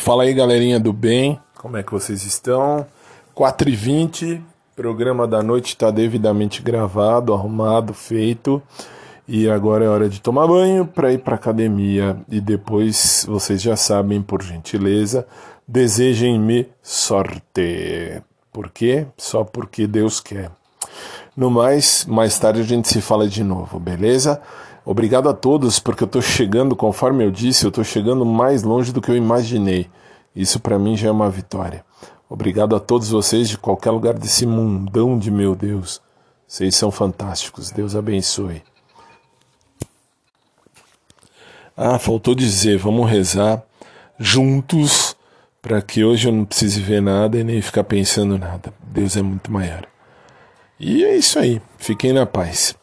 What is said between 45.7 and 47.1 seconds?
que hoje eu não precise ver